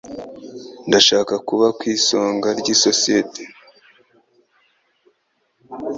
Ndashaka 0.87 1.33
kuba 1.47 1.67
ku 1.77 1.83
isonga 1.95 2.47
ryisosiyete. 2.59 3.43